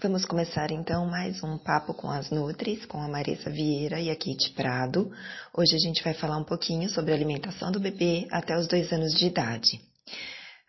Vamos 0.00 0.24
começar 0.24 0.70
então 0.70 1.06
mais 1.06 1.42
um 1.42 1.58
papo 1.58 1.92
com 1.92 2.08
as 2.08 2.30
Nutris, 2.30 2.86
com 2.86 3.02
a 3.02 3.08
Marisa 3.08 3.50
Vieira 3.50 4.00
e 4.00 4.08
a 4.08 4.14
Kate 4.14 4.52
Prado. 4.54 5.10
Hoje 5.52 5.74
a 5.74 5.78
gente 5.78 6.04
vai 6.04 6.14
falar 6.14 6.36
um 6.36 6.44
pouquinho 6.44 6.88
sobre 6.88 7.10
a 7.10 7.16
alimentação 7.16 7.72
do 7.72 7.80
bebê 7.80 8.28
até 8.30 8.56
os 8.56 8.68
dois 8.68 8.92
anos 8.92 9.12
de 9.12 9.26
idade. 9.26 9.80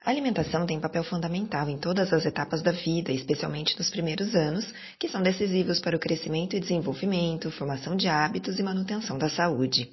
A 0.04 0.10
alimentação 0.10 0.66
tem 0.66 0.80
papel 0.80 1.04
fundamental 1.04 1.70
em 1.70 1.78
todas 1.78 2.12
as 2.12 2.26
etapas 2.26 2.64
da 2.64 2.72
vida, 2.72 3.12
especialmente 3.12 3.78
nos 3.78 3.92
primeiros 3.92 4.34
anos, 4.34 4.66
que 4.98 5.08
são 5.08 5.22
decisivos 5.22 5.80
para 5.80 5.96
o 5.96 6.00
crescimento 6.00 6.56
e 6.56 6.60
desenvolvimento, 6.60 7.52
formação 7.52 7.96
de 7.96 8.08
hábitos 8.08 8.58
e 8.58 8.64
manutenção 8.64 9.16
da 9.20 9.30
saúde. 9.30 9.92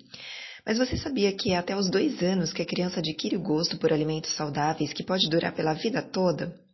Mas 0.65 0.79
você 0.79 0.97
sabia 0.97 1.31
que 1.37 1.53
é 1.53 1.59
até 1.59 1.77
os 1.77 1.91
dois 1.91 2.23
anos 2.23 2.55
que 2.55 2.63
a 2.63 2.67
criança 2.67 3.01
adquire 3.01 3.37
o 3.37 3.43
gosto 3.43 3.77
por 3.77 3.93
alimentos 3.93 4.35
saudáveis 4.35 4.95
que 4.95 5.05
pode 5.05 5.29
durar 5.29 5.53
pela 5.53 5.75
vida 5.75 6.01
toda? 6.01 6.65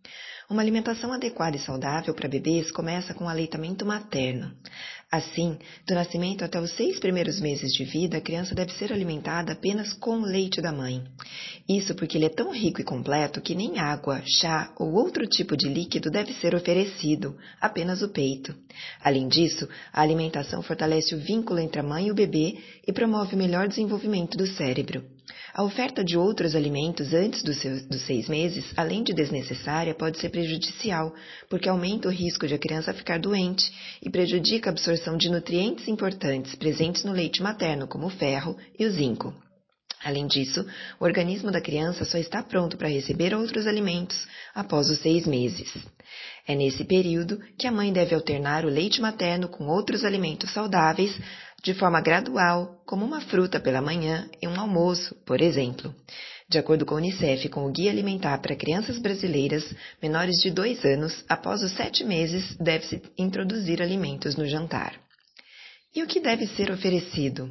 Uma 0.52 0.61
alimentação 0.61 1.11
adequada 1.15 1.56
e 1.56 1.61
saudável 1.61 2.12
para 2.12 2.29
bebês 2.29 2.70
começa 2.70 3.15
com 3.15 3.24
o 3.24 3.29
aleitamento 3.29 3.87
materno. 3.87 4.52
Assim, 5.10 5.56
do 5.88 5.95
nascimento 5.95 6.45
até 6.45 6.60
os 6.60 6.73
seis 6.73 7.01
primeiros 7.01 7.41
meses 7.41 7.73
de 7.73 7.87
vida, 7.87 8.19
a 8.19 8.20
criança 8.20 8.55
deve 8.55 8.70
ser 8.74 8.93
alimentada 8.93 9.55
apenas 9.55 9.95
com 9.95 10.19
o 10.19 10.27
leite 10.27 10.60
da 10.60 10.70
mãe. 10.70 11.02
Isso 11.66 11.95
porque 11.95 12.19
ele 12.19 12.27
é 12.27 12.29
tão 12.29 12.52
rico 12.52 12.83
e 12.83 12.84
completo 12.84 13.41
que 13.41 13.55
nem 13.55 13.79
água, 13.79 14.20
chá 14.27 14.70
ou 14.79 14.93
outro 14.93 15.27
tipo 15.27 15.57
de 15.57 15.70
líquido 15.70 16.10
deve 16.10 16.34
ser 16.34 16.55
oferecido, 16.55 17.34
apenas 17.59 18.02
o 18.02 18.10
peito. 18.10 18.55
Além 19.02 19.29
disso, 19.29 19.66
a 19.91 20.02
alimentação 20.02 20.60
fortalece 20.60 21.15
o 21.15 21.19
vínculo 21.19 21.60
entre 21.60 21.80
a 21.80 21.82
mãe 21.82 22.09
e 22.09 22.10
o 22.10 22.15
bebê 22.15 22.59
e 22.87 22.93
promove 22.93 23.34
o 23.34 23.38
melhor 23.38 23.69
desenvolvimento 23.69 24.37
do 24.37 24.46
cérebro. 24.46 25.02
A 25.54 25.62
oferta 25.62 26.02
de 26.02 26.16
outros 26.16 26.54
alimentos 26.54 27.12
antes 27.12 27.42
dos, 27.42 27.59
seis 28.02 28.28
meses, 28.28 28.64
além 28.77 29.02
de 29.02 29.12
desnecessária, 29.12 29.95
pode 29.95 30.18
ser 30.18 30.30
prejudicial, 30.30 31.15
porque 31.48 31.68
aumenta 31.68 32.09
o 32.09 32.10
risco 32.10 32.46
de 32.46 32.54
a 32.54 32.59
criança 32.59 32.95
ficar 32.95 33.18
doente 33.18 33.70
e 34.02 34.09
prejudica 34.09 34.70
a 34.70 34.73
absorção 34.73 35.16
de 35.16 35.29
nutrientes 35.29 35.88
importantes 35.88 36.54
presentes 36.54 37.04
no 37.04 37.12
leite 37.12 37.42
materno, 37.42 37.87
como 37.87 38.07
o 38.07 38.10
ferro 38.10 38.57
e 38.79 38.87
o 38.87 38.90
zinco. 38.90 39.34
Além 40.04 40.26
disso, 40.26 40.66
o 40.98 41.04
organismo 41.04 41.52
da 41.52 41.60
criança 41.60 42.04
só 42.04 42.18
está 42.18 42.42
pronto 42.42 42.76
para 42.76 42.88
receber 42.88 43.32
outros 43.35 43.66
alimentos 43.66 44.26
após 44.52 44.90
os 44.90 44.98
seis 44.98 45.26
meses. 45.26 45.73
É 46.46 46.57
nesse 46.57 46.85
período 46.85 47.40
que 47.57 47.68
a 47.68 47.73
mãe 47.73 47.92
deve 47.92 48.14
alternar 48.14 48.64
o 48.64 48.68
leite 48.68 49.01
materno 49.01 49.48
com 49.48 49.68
outros 49.68 50.04
alimentos 50.04 50.51
saudáveis 50.51 51.16
de 51.63 51.74
forma 51.74 52.01
gradual, 52.01 52.82
como 52.85 53.05
uma 53.05 53.21
fruta 53.21 53.60
pela 53.60 53.80
manhã 53.80 54.29
e 54.41 54.49
um 54.49 54.60
almoço, 54.60 55.15
por 55.24 55.41
exemplo. 55.41 55.95
De 56.49 56.59
acordo 56.59 56.85
com 56.85 56.95
a 56.95 56.99
Unicef, 56.99 57.49
com 57.49 57.65
o 57.65 57.71
Guia 57.71 57.91
Alimentar 57.91 58.38
para 58.38 58.57
Crianças 58.57 58.99
Brasileiras 58.99 59.65
menores 60.02 60.37
de 60.43 60.51
2 60.51 60.85
anos, 60.85 61.24
após 61.29 61.63
os 61.63 61.73
7 61.73 62.04
meses, 62.04 62.57
deve-se 62.57 63.01
introduzir 63.16 63.80
alimentos 63.80 64.37
no 64.37 64.47
jantar. 64.47 65.00
E 65.94 66.03
o 66.03 66.06
que 66.06 66.21
deve 66.21 66.47
ser 66.47 66.71
oferecido? 66.71 67.50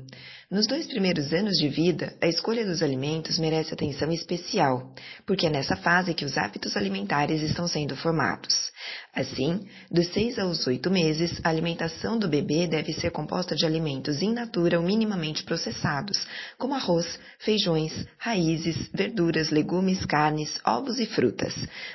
Nos 0.49 0.65
dois 0.65 0.87
primeiros 0.87 1.31
anos 1.31 1.53
de 1.59 1.69
vida, 1.69 2.15
a 2.19 2.27
escolha 2.27 2.65
dos 2.65 2.81
alimentos 2.81 3.37
merece 3.37 3.71
atenção 3.71 4.11
especial, 4.11 4.95
porque 5.27 5.45
é 5.45 5.49
nessa 5.51 5.75
fase 5.75 6.15
que 6.15 6.25
os 6.25 6.35
hábitos 6.39 6.75
alimentares 6.75 7.43
estão 7.43 7.67
sendo 7.67 7.95
formados. 7.95 8.71
Assim, 9.13 9.67
dos 9.91 10.07
seis 10.07 10.39
aos 10.39 10.65
oito 10.65 10.89
meses, 10.89 11.39
a 11.43 11.49
alimentação 11.49 12.17
do 12.17 12.27
bebê 12.27 12.65
deve 12.67 12.93
ser 12.93 13.11
composta 13.11 13.55
de 13.55 13.63
alimentos 13.63 14.23
in 14.23 14.33
natura 14.33 14.79
ou 14.79 14.83
minimamente 14.83 15.43
processados, 15.43 16.25
como 16.57 16.73
arroz, 16.73 17.19
feijões, 17.37 17.93
raízes, 18.17 18.89
verduras, 18.91 19.51
legumes, 19.51 20.03
carnes, 20.03 20.59
ovos 20.65 20.99
e 20.99 21.05
frutas. 21.05 21.53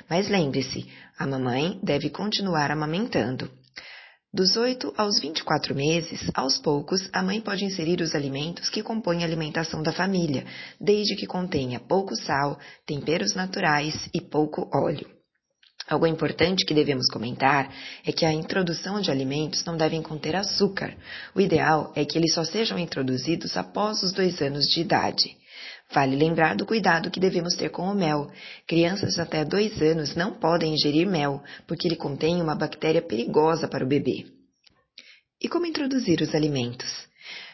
Mas 0.09 0.29
lembre-se, 0.29 0.87
a 1.19 1.27
mamãe 1.27 1.77
deve 1.83 2.09
continuar 2.09 2.71
amamentando. 2.71 3.51
Dos 4.33 4.57
8 4.57 4.93
aos 4.97 5.21
24 5.21 5.73
meses, 5.73 6.29
aos 6.33 6.57
poucos, 6.57 7.09
a 7.13 7.23
mãe 7.23 7.39
pode 7.39 7.63
inserir 7.63 8.01
os 8.01 8.13
alimentos 8.13 8.69
que 8.69 8.83
compõem 8.83 9.23
a 9.23 9.25
alimentação 9.25 9.81
da 9.81 9.93
família, 9.93 10.45
desde 10.79 11.15
que 11.15 11.25
contenha 11.25 11.79
pouco 11.79 12.13
sal, 12.13 12.59
temperos 12.85 13.33
naturais 13.33 14.09
e 14.13 14.19
pouco 14.19 14.69
óleo. 14.73 15.07
Algo 15.87 16.05
importante 16.05 16.65
que 16.65 16.73
devemos 16.73 17.07
comentar 17.07 17.73
é 18.05 18.11
que 18.11 18.25
a 18.25 18.33
introdução 18.33 18.99
de 18.99 19.09
alimentos 19.09 19.63
não 19.63 19.77
devem 19.77 20.01
conter 20.01 20.35
açúcar. 20.35 20.93
O 21.33 21.39
ideal 21.39 21.93
é 21.95 22.03
que 22.03 22.17
eles 22.17 22.33
só 22.33 22.43
sejam 22.43 22.77
introduzidos 22.77 23.55
após 23.55 24.03
os 24.03 24.11
dois 24.11 24.41
anos 24.41 24.67
de 24.67 24.81
idade. 24.81 25.37
Vale 25.91 26.15
lembrar 26.15 26.55
do 26.55 26.65
cuidado 26.65 27.09
que 27.09 27.19
devemos 27.19 27.55
ter 27.55 27.69
com 27.69 27.83
o 27.83 27.95
mel. 27.95 28.29
Crianças 28.67 29.17
até 29.17 29.45
dois 29.45 29.81
anos 29.81 30.15
não 30.15 30.33
podem 30.33 30.73
ingerir 30.73 31.07
mel, 31.07 31.41
porque 31.65 31.87
ele 31.87 31.95
contém 31.95 32.41
uma 32.41 32.55
bactéria 32.55 33.01
perigosa 33.01 33.67
para 33.67 33.85
o 33.85 33.87
bebê. 33.87 34.25
E 35.41 35.47
como 35.47 35.65
introduzir 35.65 36.19
os 36.21 36.35
alimentos? 36.35 37.07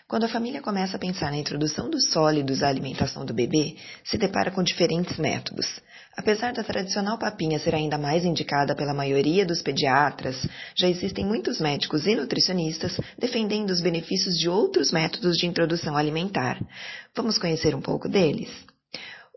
Quando 0.08 0.26
a 0.26 0.30
família 0.30 0.62
começa 0.62 0.96
a 0.96 1.00
pensar 1.00 1.32
na 1.32 1.38
introdução 1.38 1.90
dos 1.90 2.12
sólidos 2.12 2.64
à 2.64 2.70
alimentação 2.70 3.26
do 3.26 3.34
bebê, 3.34 3.76
se 4.04 4.18
depara 4.18 4.52
com 4.52 4.64
diferentes 4.64 5.18
métodos. 5.18 5.82
Apesar 6.16 6.54
da 6.54 6.64
tradicional 6.64 7.18
papinha 7.18 7.58
ser 7.60 7.74
ainda 7.74 7.98
mais 7.98 8.24
indicada 8.24 8.76
pela 8.76 8.94
maioria 8.94 9.46
dos 9.46 9.64
pediatras, 9.64 10.48
já 10.76 10.88
existem 10.88 11.26
muitos 11.26 11.60
médicos 11.60 12.06
e 12.06 12.16
nutricionistas 12.16 13.00
defendendo 13.18 13.72
os 13.72 13.82
benefícios 13.82 14.38
de 14.38 14.48
outros 14.48 14.92
métodos 14.92 15.38
de 15.38 15.48
introdução 15.48 15.98
alimentar. 15.98 16.60
Vamos 17.16 17.40
conhecer 17.40 17.74
um 17.74 17.82
pouco 17.82 18.08
deles? 18.08 18.50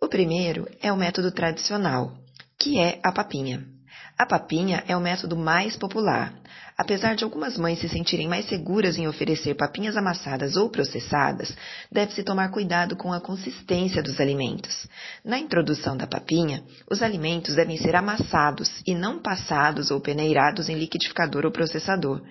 O 0.01 0.09
primeiro 0.09 0.69
é 0.83 0.93
o 0.93 0.97
método 0.97 1.33
tradicional, 1.33 2.13
que 2.59 2.79
é 2.79 3.01
a 3.03 3.11
papinha. 3.11 3.76
A 4.19 4.25
papinha 4.25 4.83
é 4.89 4.97
o 4.97 5.01
método 5.01 5.37
mais 5.37 5.77
popular. 5.77 6.33
Apesar 6.79 7.15
de 7.15 7.23
algumas 7.23 7.59
mães 7.59 7.81
se 7.81 7.89
sentirem 7.89 8.27
mais 8.27 8.49
seguras 8.49 8.97
em 8.97 9.07
oferecer 9.07 9.55
papinhas 9.55 9.95
amassadas 9.95 10.57
ou 10.57 10.71
processadas, 10.71 11.55
deve-se 11.93 12.23
tomar 12.23 12.51
cuidado 12.51 12.97
com 12.97 13.13
a 13.13 13.21
consistência 13.21 14.03
dos 14.03 14.19
alimentos. 14.19 14.87
Na 15.23 15.39
introdução 15.39 15.99
da 15.99 16.07
papinha, 16.07 16.63
os 16.91 17.03
alimentos 17.03 17.55
devem 17.55 17.77
ser 17.77 17.95
amassados 17.95 18.83
e 18.87 18.95
não 18.95 19.19
passados 19.19 19.91
ou 19.91 20.01
peneirados 20.01 20.71
em 20.71 20.79
liquidificador 20.79 21.45
ou 21.45 21.53
processador. 21.53 22.23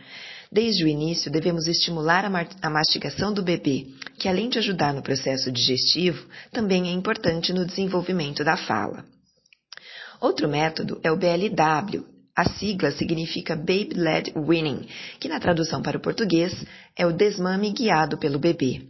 Desde 0.51 0.84
o 0.85 0.88
início, 0.88 1.31
devemos 1.31 1.68
estimular 1.68 2.25
a 2.25 2.69
mastigação 2.69 3.31
do 3.31 3.44
bebê, 3.44 3.88
que 4.18 4.28
além 4.28 4.50
de 4.50 4.57
ajudar 4.57 4.91
no 4.91 5.03
processo 5.03 5.51
digestivo, 5.51 6.25
também 6.51 6.88
é 6.88 6.91
importante 6.91 7.53
no 7.53 7.63
desenvolvimento 7.63 8.44
da 8.44 8.57
fala. 8.57 9.06
Outro 10.25 10.50
método 10.50 11.00
é 11.03 11.12
o 11.12 11.16
BLW, 11.16 12.03
a 12.36 12.50
sigla 12.50 12.90
significa 12.90 13.56
Baby 13.56 13.91
Led 13.94 14.34
Winning, 14.36 14.88
que 15.19 15.30
na 15.30 15.40
tradução 15.40 15.84
para 15.84 16.00
o 16.00 16.02
português 16.02 16.52
é 16.97 17.06
o 17.06 17.13
desmame 17.13 17.69
guiado 17.69 18.18
pelo 18.18 18.40
bebê. 18.40 18.81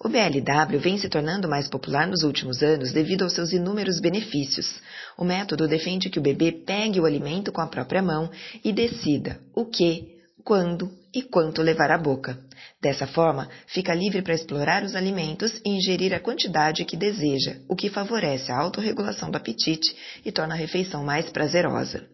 O 0.00 0.08
BLW 0.08 0.78
vem 0.80 0.96
se 0.96 1.10
tornando 1.10 1.46
mais 1.46 1.68
popular 1.68 2.06
nos 2.06 2.22
últimos 2.22 2.62
anos 2.62 2.90
devido 2.90 3.22
aos 3.22 3.34
seus 3.34 3.52
inúmeros 3.52 4.00
benefícios. 4.00 4.80
O 5.18 5.24
método 5.24 5.68
defende 5.68 6.08
que 6.08 6.18
o 6.18 6.22
bebê 6.22 6.52
pegue 6.52 6.98
o 6.98 7.04
alimento 7.04 7.52
com 7.52 7.60
a 7.60 7.66
própria 7.66 8.00
mão 8.00 8.30
e 8.64 8.72
decida 8.72 9.38
o 9.54 9.66
que, 9.66 10.16
quando 10.42 10.90
e 11.14 11.22
quanto 11.22 11.62
levar 11.62 11.90
à 11.90 11.98
boca. 11.98 12.38
Dessa 12.80 13.06
forma, 13.06 13.48
fica 13.66 13.94
livre 13.94 14.22
para 14.22 14.34
explorar 14.34 14.82
os 14.84 14.94
alimentos 14.94 15.60
e 15.64 15.70
ingerir 15.70 16.14
a 16.14 16.20
quantidade 16.20 16.84
que 16.84 16.96
deseja, 16.96 17.56
o 17.68 17.74
que 17.74 17.88
favorece 17.88 18.52
a 18.52 18.58
autorregulação 18.58 19.30
do 19.30 19.36
apetite 19.36 19.96
e 20.24 20.30
torna 20.30 20.54
a 20.54 20.58
refeição 20.58 21.04
mais 21.04 21.28
prazerosa. 21.30 22.06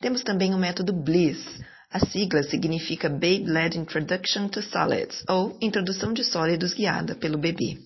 Temos 0.00 0.22
também 0.22 0.54
o 0.54 0.58
método 0.58 0.92
BLISS. 0.92 1.44
A 1.90 1.98
sigla 2.06 2.42
significa 2.44 3.08
Babe-Led 3.08 3.76
Introduction 3.76 4.48
to 4.48 4.62
Solids, 4.62 5.24
ou 5.28 5.58
Introdução 5.60 6.12
de 6.12 6.22
Sólidos 6.22 6.72
Guiada 6.72 7.14
pelo 7.16 7.36
Bebê. 7.36 7.78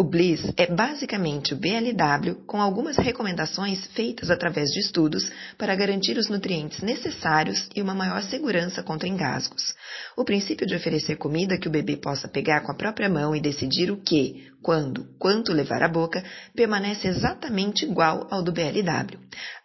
O 0.00 0.02
Bliss 0.02 0.50
é 0.56 0.66
basicamente 0.66 1.52
o 1.52 1.58
BLW 1.58 2.46
com 2.46 2.58
algumas 2.58 2.96
recomendações 2.96 3.86
feitas 3.88 4.30
através 4.30 4.70
de 4.70 4.80
estudos 4.80 5.30
para 5.58 5.76
garantir 5.76 6.16
os 6.16 6.30
nutrientes 6.30 6.80
necessários 6.80 7.68
e 7.76 7.82
uma 7.82 7.94
maior 7.94 8.22
segurança 8.22 8.82
contra 8.82 9.06
engasgos. 9.06 9.74
O 10.16 10.24
princípio 10.24 10.66
de 10.66 10.74
oferecer 10.74 11.16
comida 11.16 11.58
que 11.58 11.68
o 11.68 11.70
bebê 11.70 11.98
possa 11.98 12.26
pegar 12.26 12.62
com 12.62 12.72
a 12.72 12.74
própria 12.74 13.10
mão 13.10 13.36
e 13.36 13.42
decidir 13.42 13.90
o 13.90 13.98
que, 13.98 14.50
quando, 14.62 15.06
quanto 15.18 15.52
levar 15.52 15.82
à 15.82 15.88
boca, 15.88 16.22
permanece 16.54 17.08
exatamente 17.08 17.84
igual 17.84 18.26
ao 18.30 18.42
do 18.42 18.52
BLW. 18.52 19.18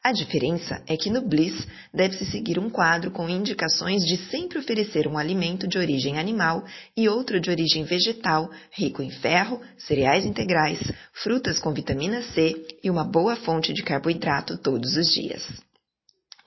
A 0.04 0.12
diferença 0.12 0.82
é 0.88 0.96
que 0.96 1.10
no 1.10 1.22
Bliss 1.22 1.68
deve-se 1.94 2.26
seguir 2.26 2.60
um 2.60 2.70
quadro 2.70 3.12
com 3.12 3.30
indicações 3.30 4.04
de 4.06 4.18
sempre 4.30 4.60
oferecer 4.60 5.08
um 5.08 5.18
alimento 5.18 5.68
de 5.68 5.78
origem 5.78 6.20
animal 6.20 6.64
e 6.96 7.10
outro 7.10 7.40
de 7.40 7.50
origem 7.50 7.84
vegetal, 7.84 8.50
rico 8.72 9.02
em 9.02 9.12
ferro, 9.12 9.62
cereais 9.78 10.26
integrais, 10.26 10.80
frutas 11.14 11.60
com 11.60 11.74
vitamina 11.74 12.22
C 12.22 12.66
e 12.84 12.90
uma 12.90 13.04
boa 13.04 13.36
fonte 13.36 13.74
de 13.74 13.84
carboidrato 13.84 14.58
todos 14.58 14.96
os 14.96 15.08
dias. 15.14 15.44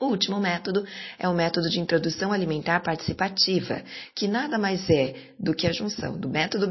O 0.01 0.07
último 0.07 0.39
método 0.39 0.87
é 1.19 1.29
o 1.29 1.35
método 1.35 1.69
de 1.69 1.81
introdução 1.81 2.33
alimentar 2.33 2.81
participativa, 2.81 3.83
que 4.15 4.29
nada 4.29 4.57
mais 4.57 4.89
é 4.89 5.33
do 5.41 5.53
que 5.53 5.67
a 5.67 5.73
junção 5.73 6.17
do 6.17 6.29
método 6.29 6.69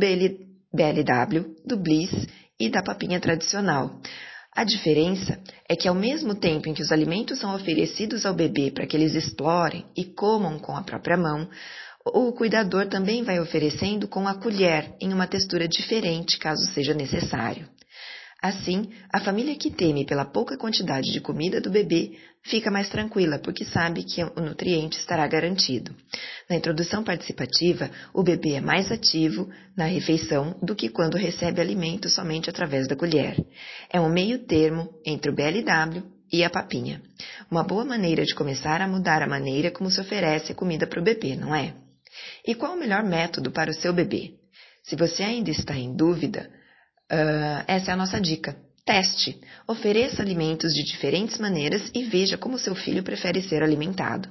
BLW, 0.78 1.56
do 1.66 1.76
Bliss 1.76 2.28
e 2.60 2.70
da 2.70 2.84
papinha 2.84 3.20
tradicional. 3.20 4.00
A 4.56 4.64
diferença 4.64 5.40
é 5.68 5.76
que, 5.76 5.88
ao 5.88 5.96
mesmo 5.96 6.36
tempo 6.36 6.70
em 6.70 6.74
que 6.74 6.82
os 6.82 6.92
alimentos 6.92 7.40
são 7.40 7.54
oferecidos 7.56 8.26
ao 8.26 8.34
bebê 8.34 8.72
para 8.72 8.86
que 8.86 8.96
eles 8.96 9.16
explorem 9.16 9.86
e 9.96 10.06
comam 10.06 10.58
com 10.60 10.76
a 10.76 10.84
própria 10.84 11.18
mão, 11.18 11.48
o 12.06 12.32
cuidador 12.32 12.88
também 12.88 13.24
vai 13.24 13.40
oferecendo 13.40 14.08
com 14.08 14.28
a 14.28 14.36
colher 14.36 14.96
em 15.02 15.14
uma 15.14 15.28
textura 15.28 15.68
diferente, 15.68 16.40
caso 16.40 16.66
seja 16.74 16.94
necessário. 16.94 17.68
Assim, 18.42 18.92
a 19.12 19.20
família 19.20 19.56
que 19.56 19.72
teme 19.72 20.06
pela 20.06 20.24
pouca 20.24 20.58
quantidade 20.58 21.12
de 21.12 21.20
comida 21.20 21.60
do 21.60 21.72
bebê 21.72 22.18
fica 22.44 22.70
mais 22.70 22.88
tranquila, 22.88 23.40
porque 23.40 23.66
sabe 23.66 24.04
que 24.04 24.24
o 24.24 24.42
nutriente 24.42 25.00
estará 25.00 25.26
garantido. 25.28 25.96
Na 26.48 26.56
introdução 26.56 27.04
participativa, 27.04 27.90
o 28.14 28.24
bebê 28.24 28.54
é 28.54 28.62
mais 28.62 28.92
ativo 28.92 29.50
na 29.76 29.86
refeição 29.86 30.56
do 30.62 30.76
que 30.76 30.88
quando 30.88 31.18
recebe 31.18 31.60
alimento 31.60 32.10
somente 32.10 32.50
através 32.50 32.88
da 32.88 32.96
colher. 32.96 33.36
É 33.92 34.00
um 34.00 34.10
meio 34.10 34.46
termo 34.46 34.88
entre 35.04 35.32
o 35.32 35.36
BLW 35.36 36.04
e 36.32 36.44
a 36.44 36.50
papinha. 36.50 37.02
Uma 37.50 37.64
boa 37.64 37.84
maneira 37.84 38.24
de 38.24 38.36
começar 38.36 38.82
a 38.82 38.88
mudar 38.88 39.24
a 39.24 39.28
maneira 39.28 39.72
como 39.72 39.90
se 39.90 40.00
oferece 40.00 40.54
comida 40.54 40.86
para 40.86 41.02
o 41.02 41.04
bebê, 41.04 41.36
não 41.36 41.56
é? 41.56 41.74
E 42.46 42.54
qual 42.54 42.76
o 42.76 42.80
melhor 42.80 43.04
método 43.04 43.52
para 43.52 43.72
o 43.72 43.74
seu 43.74 43.94
bebê? 43.94 44.34
Se 44.84 44.96
você 44.96 45.24
ainda 45.24 45.50
está 45.50 45.76
em 45.76 45.96
dúvida, 45.96 46.50
Uh, 47.12 47.64
essa 47.68 47.92
é 47.92 47.94
a 47.94 47.98
nossa 47.98 48.20
dica. 48.20 48.58
Teste. 48.86 49.40
Ofereça 49.68 50.22
alimentos 50.22 50.72
de 50.74 50.84
diferentes 50.84 51.38
maneiras 51.38 51.90
e 51.94 52.04
veja 52.04 52.38
como 52.38 52.58
seu 52.58 52.76
filho 52.76 53.04
prefere 53.04 53.42
ser 53.42 53.64
alimentado. 53.64 54.30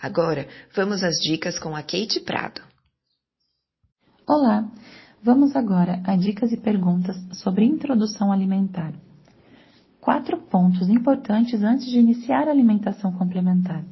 Agora, 0.00 0.48
vamos 0.74 1.02
às 1.02 1.16
dicas 1.16 1.58
com 1.58 1.74
a 1.74 1.82
Kate 1.82 2.20
Prado. 2.20 2.60
Olá! 4.26 4.68
Vamos 5.22 5.56
agora 5.56 6.00
a 6.04 6.14
dicas 6.14 6.52
e 6.52 6.56
perguntas 6.56 7.16
sobre 7.32 7.64
introdução 7.64 8.32
alimentar. 8.32 8.94
Quatro 10.00 10.38
pontos 10.38 10.88
importantes 10.88 11.62
antes 11.62 11.86
de 11.86 11.98
iniciar 11.98 12.46
a 12.46 12.52
alimentação 12.52 13.12
complementar. 13.12 13.84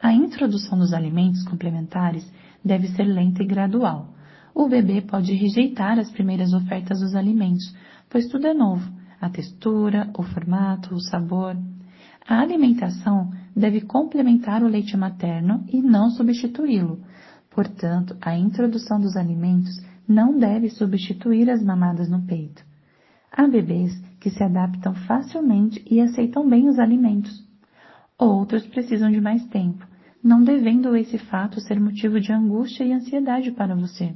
A 0.00 0.12
introdução 0.12 0.78
dos 0.78 0.92
alimentos 0.92 1.44
complementares 1.44 2.28
deve 2.64 2.88
ser 2.88 3.04
lenta 3.04 3.42
e 3.42 3.46
gradual 3.46 4.11
o 4.54 4.68
bebê 4.68 5.00
pode 5.00 5.32
rejeitar 5.32 5.98
as 5.98 6.10
primeiras 6.10 6.52
ofertas 6.52 7.00
dos 7.00 7.14
alimentos, 7.14 7.74
pois 8.10 8.26
tudo 8.28 8.46
é 8.46 8.54
novo: 8.54 8.90
a 9.20 9.30
textura, 9.30 10.10
o 10.16 10.22
formato, 10.22 10.94
o 10.94 11.00
sabor. 11.00 11.56
A 12.26 12.40
alimentação 12.40 13.30
deve 13.56 13.80
complementar 13.80 14.62
o 14.62 14.68
leite 14.68 14.96
materno 14.96 15.64
e 15.68 15.82
não 15.82 16.10
substituí-lo. 16.10 17.00
Portanto, 17.50 18.16
a 18.20 18.36
introdução 18.36 19.00
dos 19.00 19.16
alimentos 19.16 19.80
não 20.08 20.38
deve 20.38 20.70
substituir 20.70 21.50
as 21.50 21.62
mamadas 21.62 22.08
no 22.08 22.22
peito. 22.22 22.64
Há 23.30 23.46
bebês 23.46 23.98
que 24.20 24.30
se 24.30 24.42
adaptam 24.42 24.94
facilmente 24.94 25.82
e 25.90 26.00
aceitam 26.00 26.48
bem 26.48 26.68
os 26.68 26.78
alimentos. 26.78 27.44
Outros 28.18 28.66
precisam 28.66 29.10
de 29.10 29.20
mais 29.20 29.44
tempo, 29.46 29.86
não 30.22 30.44
devendo 30.44 30.94
esse 30.94 31.18
fato 31.18 31.60
ser 31.60 31.80
motivo 31.80 32.20
de 32.20 32.32
angústia 32.32 32.84
e 32.84 32.92
ansiedade 32.92 33.50
para 33.50 33.74
você. 33.74 34.14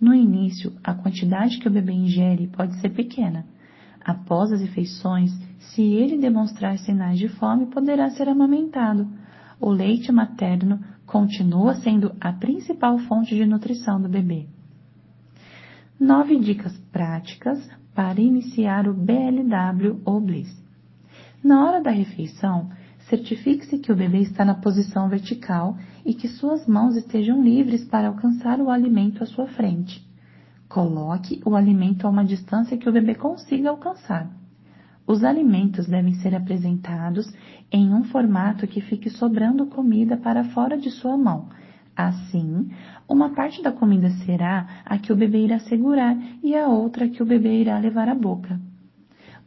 No 0.00 0.14
início, 0.14 0.74
a 0.84 0.92
quantidade 0.92 1.58
que 1.58 1.68
o 1.68 1.70
bebê 1.70 1.92
ingere 1.92 2.48
pode 2.48 2.78
ser 2.80 2.90
pequena. 2.90 3.46
Após 4.04 4.52
as 4.52 4.60
refeições, 4.60 5.30
se 5.58 5.82
ele 5.82 6.18
demonstrar 6.18 6.78
sinais 6.78 7.18
de 7.18 7.28
fome, 7.28 7.66
poderá 7.66 8.10
ser 8.10 8.28
amamentado. 8.28 9.08
O 9.58 9.70
leite 9.70 10.12
materno 10.12 10.78
continua 11.06 11.76
sendo 11.76 12.14
a 12.20 12.32
principal 12.32 12.98
fonte 12.98 13.34
de 13.34 13.46
nutrição 13.46 14.00
do 14.00 14.08
bebê. 14.08 14.46
Nove 15.98 16.38
dicas 16.38 16.76
práticas 16.92 17.58
para 17.94 18.20
iniciar 18.20 18.86
o 18.86 18.92
BLW 18.92 20.02
ou 20.04 20.20
Bliss. 20.20 20.54
Na 21.42 21.64
hora 21.64 21.82
da 21.82 21.90
refeição, 21.90 22.68
certifique-se 23.08 23.78
que 23.78 23.92
o 23.92 23.96
bebê 23.96 24.18
está 24.18 24.44
na 24.44 24.54
posição 24.54 25.08
vertical 25.08 25.76
e 26.04 26.12
que 26.12 26.28
suas 26.28 26.66
mãos 26.66 26.96
estejam 26.96 27.42
livres 27.42 27.84
para 27.84 28.08
alcançar 28.08 28.60
o 28.60 28.70
alimento 28.70 29.22
à 29.22 29.26
sua 29.26 29.46
frente. 29.46 30.04
Coloque 30.68 31.40
o 31.44 31.54
alimento 31.54 32.06
a 32.06 32.10
uma 32.10 32.24
distância 32.24 32.76
que 32.76 32.88
o 32.88 32.92
bebê 32.92 33.14
consiga 33.14 33.70
alcançar. 33.70 34.28
Os 35.06 35.22
alimentos 35.22 35.86
devem 35.86 36.14
ser 36.14 36.34
apresentados 36.34 37.32
em 37.70 37.94
um 37.94 38.02
formato 38.04 38.66
que 38.66 38.80
fique 38.80 39.08
sobrando 39.08 39.66
comida 39.66 40.16
para 40.16 40.42
fora 40.46 40.76
de 40.76 40.90
sua 40.90 41.16
mão. 41.16 41.48
Assim, 41.94 42.68
uma 43.08 43.30
parte 43.30 43.62
da 43.62 43.70
comida 43.70 44.10
será 44.24 44.82
a 44.84 44.98
que 44.98 45.12
o 45.12 45.16
bebê 45.16 45.44
irá 45.44 45.60
segurar 45.60 46.16
e 46.42 46.56
a 46.56 46.66
outra 46.66 47.08
que 47.08 47.22
o 47.22 47.26
bebê 47.26 47.60
irá 47.60 47.78
levar 47.78 48.08
à 48.08 48.14
boca. 48.14 48.60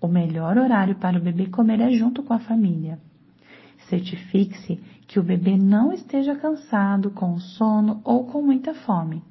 O 0.02 0.08
melhor 0.08 0.58
horário 0.58 0.96
para 0.96 1.20
o 1.20 1.22
bebê 1.22 1.48
comer 1.48 1.82
é 1.82 1.92
junto 1.92 2.24
com 2.24 2.34
a 2.34 2.40
família. 2.40 2.98
Certifique-se 3.90 4.80
que 5.08 5.20
o 5.20 5.24
bebê 5.24 5.58
não 5.58 5.92
esteja 5.92 6.36
cansado, 6.36 7.10
com 7.10 7.40
sono 7.40 8.02
ou 8.04 8.26
com 8.26 8.42
muita 8.42 8.74
fome. 8.74 9.24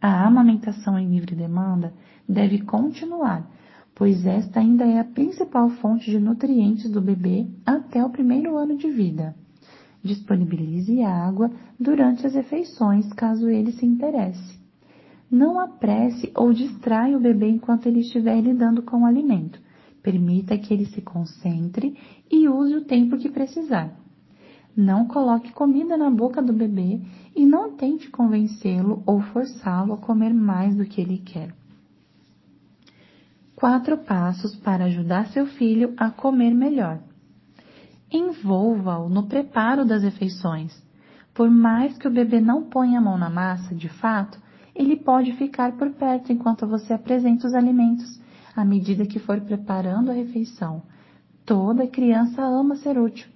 A 0.00 0.26
amamentação 0.26 0.98
em 0.98 1.08
livre 1.08 1.36
demanda 1.36 1.92
deve 2.26 2.62
continuar, 2.62 3.46
pois 3.94 4.24
esta 4.24 4.60
ainda 4.60 4.84
é 4.84 4.98
a 4.98 5.04
principal 5.04 5.68
fonte 5.68 6.10
de 6.10 6.18
nutrientes 6.18 6.90
do 6.90 7.00
bebê 7.00 7.46
até 7.64 8.02
o 8.02 8.10
primeiro 8.10 8.56
ano 8.56 8.76
de 8.76 8.90
vida. 8.90 9.36
Disponibilize 10.02 11.02
água 11.02 11.50
durante 11.78 12.26
as 12.26 12.34
refeições, 12.34 13.12
caso 13.12 13.48
ele 13.48 13.72
se 13.72 13.86
interesse. 13.86 14.58
Não 15.30 15.60
apresse 15.60 16.32
ou 16.34 16.52
distraia 16.52 17.16
o 17.16 17.20
bebê 17.20 17.48
enquanto 17.48 17.86
ele 17.86 18.00
estiver 18.00 18.40
lidando 18.40 18.82
com 18.82 19.02
o 19.02 19.06
alimento. 19.06 19.60
Permita 20.02 20.58
que 20.58 20.74
ele 20.74 20.86
se 20.86 21.00
concentre 21.00 21.96
e 22.30 22.48
use 22.48 22.74
o 22.74 22.84
tempo 22.84 23.16
que 23.16 23.30
precisar. 23.30 23.94
Não 24.76 25.06
coloque 25.06 25.52
comida 25.52 25.96
na 25.96 26.10
boca 26.10 26.42
do 26.42 26.52
bebê 26.52 27.00
e 27.36 27.44
não 27.44 27.76
tente 27.76 28.10
convencê-lo 28.10 29.02
ou 29.06 29.20
forçá-lo 29.20 29.92
a 29.92 29.98
comer 29.98 30.32
mais 30.32 30.74
do 30.74 30.84
que 30.84 31.00
ele 31.00 31.18
quer. 31.18 31.54
Quatro 33.54 33.98
passos 33.98 34.56
para 34.56 34.86
ajudar 34.86 35.28
seu 35.28 35.46
filho 35.46 35.92
a 35.96 36.10
comer 36.10 36.52
melhor. 36.52 36.98
Envolva-o 38.10 39.08
no 39.08 39.28
preparo 39.28 39.84
das 39.84 40.02
refeições. 40.02 40.82
Por 41.32 41.50
mais 41.50 41.96
que 41.96 42.08
o 42.08 42.10
bebê 42.10 42.40
não 42.40 42.64
ponha 42.64 42.98
a 42.98 43.02
mão 43.02 43.16
na 43.16 43.30
massa, 43.30 43.74
de 43.74 43.88
fato, 43.88 44.40
ele 44.74 44.96
pode 44.96 45.32
ficar 45.34 45.72
por 45.72 45.90
perto 45.90 46.32
enquanto 46.32 46.66
você 46.66 46.92
apresenta 46.92 47.46
os 47.46 47.54
alimentos 47.54 48.20
à 48.56 48.64
medida 48.64 49.06
que 49.06 49.18
for 49.18 49.40
preparando 49.40 50.10
a 50.10 50.14
refeição. 50.14 50.82
Toda 51.44 51.86
criança 51.86 52.42
ama 52.42 52.76
ser 52.76 52.98
útil. 52.98 53.28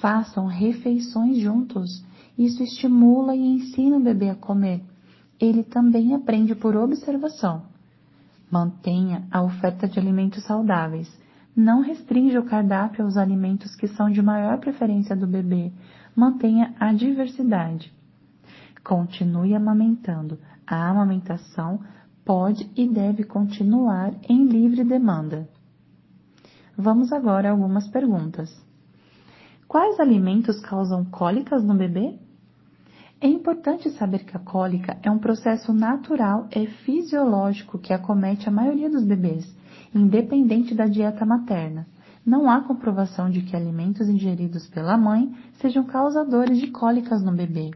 Façam 0.00 0.46
refeições 0.46 1.38
juntos. 1.38 2.04
Isso 2.38 2.62
estimula 2.62 3.34
e 3.34 3.40
ensina 3.40 3.96
o 3.96 4.02
bebê 4.02 4.28
a 4.28 4.34
comer. 4.34 4.82
Ele 5.40 5.62
também 5.62 6.14
aprende 6.14 6.54
por 6.54 6.76
observação. 6.76 7.62
Mantenha 8.50 9.26
a 9.30 9.42
oferta 9.42 9.88
de 9.88 9.98
alimentos 9.98 10.44
saudáveis. 10.44 11.10
Não 11.54 11.80
restrinja 11.80 12.38
o 12.38 12.44
cardápio 12.44 13.04
aos 13.04 13.16
alimentos 13.16 13.74
que 13.74 13.88
são 13.88 14.10
de 14.10 14.20
maior 14.20 14.58
preferência 14.58 15.16
do 15.16 15.26
bebê. 15.26 15.72
Mantenha 16.14 16.74
a 16.78 16.92
diversidade. 16.92 17.92
Continue 18.84 19.54
amamentando. 19.54 20.38
A 20.66 20.88
amamentação 20.88 21.80
pode 22.26 22.68
e 22.76 22.88
deve 22.88 23.22
continuar 23.22 24.12
em 24.28 24.46
livre 24.46 24.82
demanda. 24.82 25.48
Vamos 26.76 27.12
agora 27.12 27.48
a 27.48 27.52
algumas 27.52 27.86
perguntas. 27.86 28.50
Quais 29.68 30.00
alimentos 30.00 30.60
causam 30.60 31.04
cólicas 31.04 31.62
no 31.62 31.74
bebê? 31.74 32.18
É 33.20 33.28
importante 33.28 33.88
saber 33.90 34.24
que 34.24 34.36
a 34.36 34.40
cólica 34.40 34.98
é 35.02 35.10
um 35.10 35.18
processo 35.18 35.72
natural 35.72 36.48
e 36.54 36.66
fisiológico 36.66 37.78
que 37.78 37.92
acomete 37.92 38.48
a 38.48 38.52
maioria 38.52 38.90
dos 38.90 39.04
bebês, 39.04 39.46
independente 39.94 40.74
da 40.74 40.86
dieta 40.86 41.24
materna. 41.24 41.86
Não 42.26 42.50
há 42.50 42.60
comprovação 42.60 43.30
de 43.30 43.42
que 43.42 43.54
alimentos 43.54 44.08
ingeridos 44.08 44.66
pela 44.66 44.98
mãe 44.98 45.32
sejam 45.60 45.84
causadores 45.84 46.58
de 46.58 46.72
cólicas 46.72 47.22
no 47.22 47.32
bebê. 47.32 47.70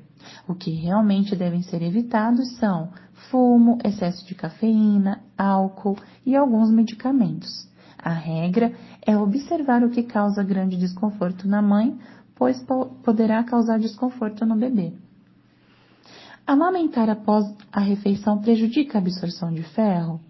O 0.51 0.55
que 0.57 0.73
realmente 0.73 1.37
devem 1.37 1.63
ser 1.63 1.81
evitados 1.81 2.57
são 2.57 2.91
fumo, 3.31 3.79
excesso 3.85 4.27
de 4.27 4.35
cafeína, 4.35 5.23
álcool 5.39 5.97
e 6.27 6.35
alguns 6.35 6.73
medicamentos. 6.73 7.69
A 7.97 8.11
regra 8.11 8.73
é 9.07 9.17
observar 9.17 9.85
o 9.85 9.91
que 9.91 10.03
causa 10.03 10.43
grande 10.43 10.77
desconforto 10.77 11.47
na 11.47 11.63
mãe, 11.63 11.97
pois 12.35 12.61
poderá 13.05 13.45
causar 13.45 13.79
desconforto 13.79 14.45
no 14.45 14.57
bebê. 14.57 14.93
Amamentar 16.45 17.09
após 17.09 17.45
a 17.71 17.79
refeição 17.79 18.41
prejudica 18.41 18.99
a 18.99 19.01
absorção 19.01 19.55
de 19.55 19.63
ferro? 19.63 20.21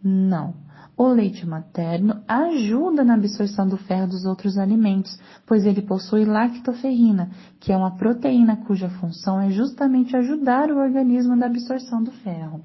Não. 0.00 0.54
O 0.98 1.08
leite 1.08 1.46
materno 1.46 2.22
ajuda 2.26 3.04
na 3.04 3.14
absorção 3.14 3.68
do 3.68 3.76
ferro 3.76 4.08
dos 4.08 4.24
outros 4.24 4.56
alimentos, 4.56 5.18
pois 5.46 5.66
ele 5.66 5.82
possui 5.82 6.24
lactoferrina, 6.24 7.30
que 7.60 7.70
é 7.70 7.76
uma 7.76 7.96
proteína 7.96 8.56
cuja 8.64 8.88
função 8.88 9.38
é 9.38 9.50
justamente 9.50 10.16
ajudar 10.16 10.70
o 10.70 10.78
organismo 10.78 11.36
na 11.36 11.46
absorção 11.46 12.02
do 12.02 12.10
ferro. 12.12 12.64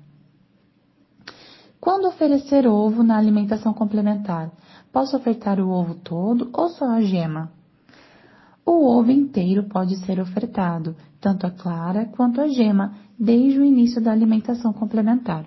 Quando 1.81 2.07
oferecer 2.07 2.65
ovo 2.65 3.03
na 3.03 3.17
alimentação 3.17 3.73
complementar? 3.73 4.49
Posso 4.93 5.17
ofertar 5.17 5.59
o 5.59 5.69
ovo 5.69 5.95
todo 5.95 6.49
ou 6.53 6.69
só 6.69 6.85
a 6.85 7.01
gema? 7.01 7.51
O 8.65 8.97
ovo 8.97 9.11
inteiro 9.11 9.63
pode 9.63 9.97
ser 10.05 10.21
ofertado, 10.21 10.95
tanto 11.19 11.45
a 11.45 11.51
clara 11.51 12.05
quanto 12.05 12.39
a 12.39 12.47
gema, 12.47 12.93
desde 13.19 13.59
o 13.59 13.65
início 13.65 13.99
da 13.99 14.11
alimentação 14.11 14.71
complementar. 14.71 15.45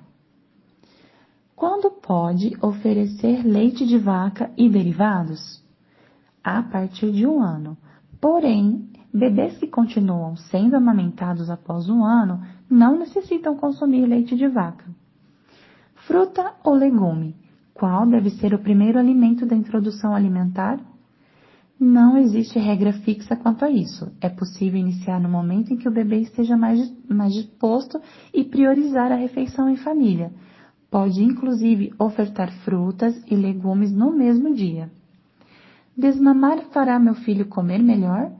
Quando 1.56 1.88
pode 1.88 2.56
oferecer 2.61 3.44
leite 3.44 3.87
de 3.87 3.96
vaca 3.96 4.50
e 4.56 4.68
derivados? 4.68 5.62
A 6.42 6.62
partir 6.62 7.12
de 7.12 7.26
um 7.26 7.40
ano. 7.40 7.76
Porém, 8.20 8.90
bebês 9.12 9.56
que 9.58 9.68
continuam 9.68 10.34
sendo 10.37 10.75
amamentados 10.75 11.49
após 11.49 11.88
um 11.88 12.04
ano 12.04 12.42
não 12.68 12.99
necessitam 12.99 13.56
consumir 13.56 14.04
leite 14.04 14.34
de 14.37 14.49
vaca. 14.49 14.84
Fruta 16.06 16.54
ou 16.64 16.75
legume? 16.75 17.37
Qual 17.73 18.04
deve 18.06 18.30
ser 18.30 18.52
o 18.52 18.58
primeiro 18.58 18.99
alimento 18.99 19.46
da 19.46 19.54
introdução 19.54 20.14
alimentar? 20.14 20.80
Não 21.78 22.16
existe 22.18 22.58
regra 22.58 22.92
fixa 22.92 23.37
quanto 23.37 23.64
a 23.64 23.70
isso. 23.70 24.11
É 24.20 24.28
possível 24.28 24.78
iniciar 24.78 25.20
no 25.20 25.28
momento 25.28 25.73
em 25.73 25.76
que 25.76 25.88
o 25.88 25.92
bebê 25.92 26.18
esteja 26.20 26.56
mais, 26.56 26.92
mais 27.08 27.32
disposto 27.32 28.00
e 28.32 28.44
priorizar 28.44 29.12
a 29.12 29.16
refeição 29.16 29.68
em 29.68 29.76
família. 29.76 30.32
Pode 30.94 31.24
inclusive 31.24 31.92
ofertar 31.98 32.52
frutas 32.64 33.20
e 33.28 33.34
legumes 33.34 33.90
no 33.90 34.12
mesmo 34.12 34.54
dia. 34.54 34.92
Desmamar 35.98 36.66
fará 36.70 37.00
meu 37.00 37.16
filho 37.16 37.46
comer 37.46 37.82
melhor? 37.82 38.30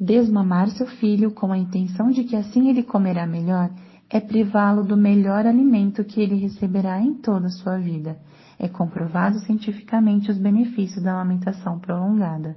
Desmamar 0.00 0.70
seu 0.70 0.86
filho 0.86 1.30
com 1.30 1.52
a 1.52 1.58
intenção 1.58 2.10
de 2.10 2.24
que 2.24 2.36
assim 2.36 2.70
ele 2.70 2.82
comerá 2.82 3.26
melhor 3.26 3.70
é 4.08 4.18
privá-lo 4.18 4.82
do 4.82 4.96
melhor 4.96 5.44
alimento 5.44 6.02
que 6.04 6.22
ele 6.22 6.36
receberá 6.36 6.98
em 7.02 7.12
toda 7.12 7.48
a 7.48 7.50
sua 7.50 7.76
vida. 7.76 8.16
É 8.58 8.66
comprovado 8.66 9.38
cientificamente 9.40 10.30
os 10.30 10.38
benefícios 10.38 11.04
da 11.04 11.12
amamentação 11.12 11.78
prolongada. 11.78 12.56